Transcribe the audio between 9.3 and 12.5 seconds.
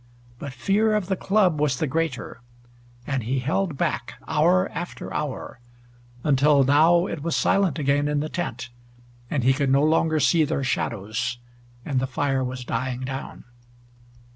he could no longer see their shadows, and the fire